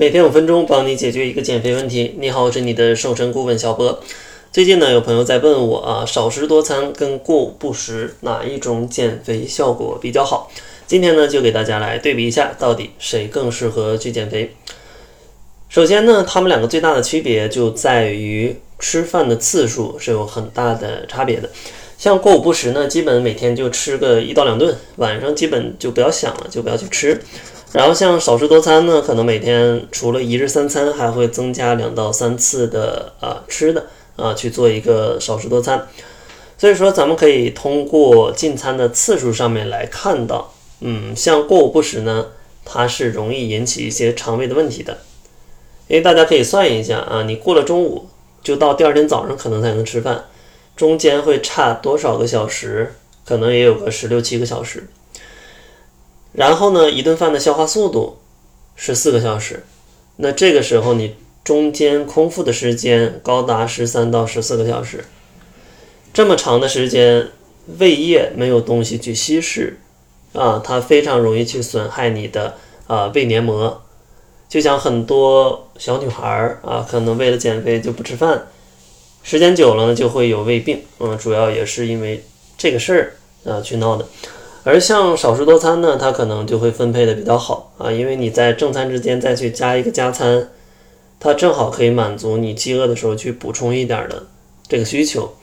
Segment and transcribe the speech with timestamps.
[0.00, 2.14] 每天五分钟，帮你解决一个减肥问题。
[2.18, 4.02] 你好，我是你的瘦身顾问小波。
[4.50, 10.50] 最近呢，有朋友在问我啊，少食多餐跟过午不食哪一种减肥效果比较好？
[10.86, 14.56] 今天呢，就给大家来对比一下，到底谁更适合去减肥。
[15.68, 21.50] 首先呢，他们两个最大的区别就在于吃饭的次数是有很大的差别的。
[22.00, 27.20] 像过午不食呢，基本每天就吃个一到两顿，晚上基本就不要想了，就不要去吃。
[27.72, 33.84] 然后像少食多餐呢，可能每天除了一日三餐，还会增加两到三次的啊吃的
[34.16, 35.86] 啊去做一个少食多餐。
[36.56, 42.28] 所以说，咱们可以通过进餐的次数上面来看到，嗯，像过午不食呢，
[42.64, 44.96] 它是容易引起一些肠胃的问题的。
[45.86, 48.08] 因为大家可以算一下啊，你过了中午，
[48.42, 50.24] 就到第二天早上可能才能吃饭，
[50.80, 52.94] 中间会差多少个小时？
[53.26, 54.88] 可能也有个十六七个小时。
[56.32, 58.16] 然后呢，一顿饭的消化速度
[58.76, 59.62] 是四个小时，
[60.16, 65.04] 那这个时候你中间空腹的时间高达十三到十四个小时，
[66.14, 67.28] 这么长的时间，
[67.78, 69.78] 胃液没有东西去稀释，
[70.32, 72.56] 啊，它非常容易去损害你的
[72.86, 73.82] 啊胃黏膜。
[74.48, 78.46] 就像很多小女孩儿啊，可能为了减肥就不吃饭，
[79.22, 82.24] 时间久了呢就会有胃病，嗯，主要也是因为
[82.56, 84.06] 这个事儿啊去闹的。
[84.62, 90.50] 而像少食多餐呢，它可能就会分配的比较好啊，因为你在正餐之间再去加一个加餐，
[91.18, 94.26] 它正好可以满足你饥饿的时候去补充一点的
[94.68, 95.34] 这个需求。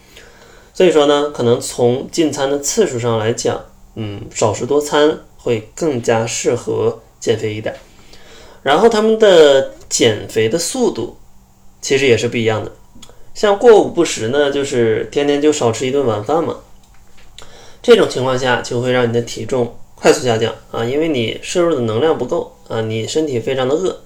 [0.72, 3.64] 所以说呢，可能从进餐的次数上来讲，
[3.96, 7.74] 嗯，少食多餐会更加适合减肥一点。
[8.62, 11.16] 然后他们的减肥的速度
[11.80, 12.70] 其实也是不一样的。
[13.38, 16.56] 像过午不食呢，就是天天就少吃一顿晚饭嘛。
[17.80, 24.00] 这种情况下就会让你的体重快速下降啊，因为你摄入的能量不够啊，你身体非常的饿。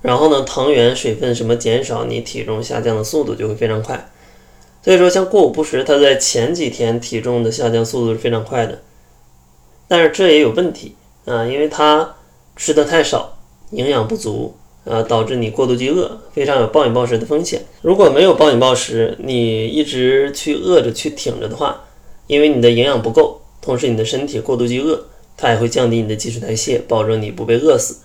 [0.00, 4.08] 然后呢，糖原、水分什么减少，你体重下降的速度就会非常快。
[4.82, 8.80] 所以说，像过午不食，它在前几天体重的下降速度是非常快的。
[9.86, 10.96] 但是这也有问题
[11.26, 12.14] 啊，因为它
[12.56, 13.34] 吃的太少。
[13.70, 14.56] 营养不足
[14.88, 17.62] 呃，导致你过度饥饿，非常有暴饮暴食的风险。
[17.82, 21.84] 如果没有暴饮暴食，你一直去饿着去挺着的话，
[22.26, 25.04] 因为你的营养不够，同时你的身体过度饥饿，
[25.36, 27.98] 它也会降低你的基础代谢，保证你不被饿死。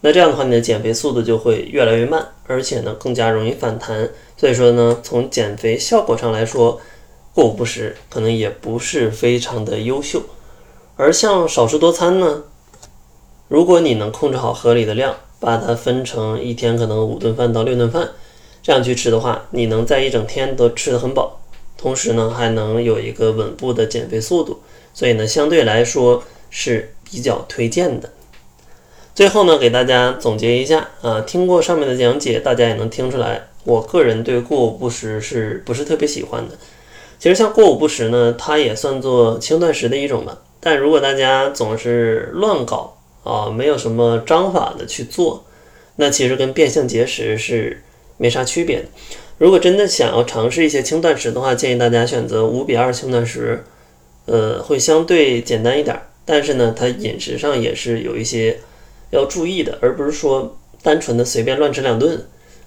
[0.00, 4.08] 那这样的话，你的减肥速度就会越来越慢，而且呢更加容易反弹。
[4.36, 6.80] 所以说呢，从减肥效果上来说，
[7.34, 10.22] 过午不食可能也不是非常的优秀。
[10.96, 12.44] 而像少食多餐呢？
[13.48, 18.08] 如果你能控制好合理的量，把它分成一天可能五顿饭到六顿饭，
[18.62, 21.40] 这样去吃的话，你能在一整天都吃得很饱，
[21.76, 24.60] 同时呢还能有一个稳步的减肥速度，
[24.92, 28.10] 所以呢相对来说是比较推荐的。
[29.14, 36.56] 最后呢给大家总结一下啊，听过上面的讲解，大家也能听出来，我个人对过午不食是不是特别喜欢的。
[37.18, 42.97] 其实像过午不食呢，它也算作轻断食的一种吧，但如果大家总是乱搞。
[43.28, 45.44] 啊，没有什么章法的去做，
[45.96, 47.82] 那其实跟变相节食是
[48.16, 48.86] 没啥区别的。
[49.36, 53.62] 如果真的想要尝试一些轻断食的话，建议大家选择五比二轻断食，
[54.24, 56.00] 呃，会相对简单一点。
[56.24, 58.58] 但是呢，它饮食上也是有一些
[59.10, 62.26] 要注意的，而不是说单纯的随便乱吃两顿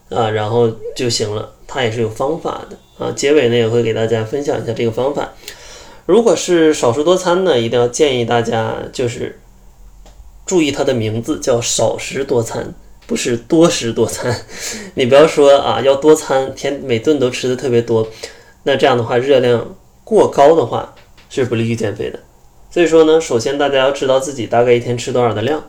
[0.09, 1.53] 啊，然后就行了。
[1.67, 3.11] 它也是有方法的啊。
[3.11, 5.33] 结尾呢，也会给大家分享一下这个方法。
[6.05, 9.39] 如果是少食多餐呢，一定要建议大家就是。
[10.51, 12.73] 注意它的名字叫少食多餐，
[13.07, 14.37] 不是多食多餐。
[14.95, 18.05] 你不要说啊，要多餐，天每顿都吃的特别多，
[18.63, 19.73] 那这样的话热量
[20.03, 20.93] 过高的话
[21.29, 22.19] 是不利于减肥的。
[22.69, 25.63] 所以说呢，首先大家要知道自己大概一天吃多少的量，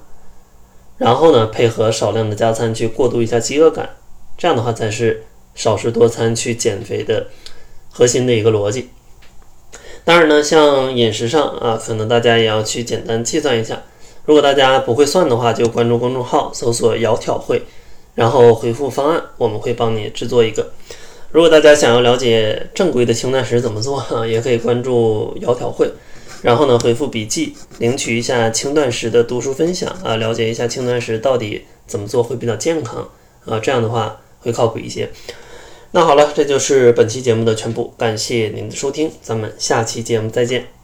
[0.98, 3.90] 然后呢配合少量的加餐去过渡一下饥饿感，
[4.36, 5.22] 这样的话才是
[5.54, 7.28] 少食多餐去减肥的
[7.88, 8.88] 核心的一个逻辑。
[10.04, 13.80] 当然呢，像饮食上啊，可能大家也要去简单计算一下。
[14.24, 17.62] 如果大家不会算的话，就关注公众号，搜索“窈窕会”，
[18.14, 20.72] 然后回复方案，我们会帮你制作一个。
[21.30, 25.90] 如果大家想要了解正规的轻断食怎么做， 也可以关注“窈窕会”，
[26.42, 33.08] 然后呢回复笔记，领取一下轻断食的读书分享啊，了解一下轻断食到底怎么做会比较健康
[33.46, 35.10] 啊，这样的话会靠谱一些。
[35.92, 40.81] 那好了，这就是本期节目的全部，感谢您的收听，咱们下期节目再见。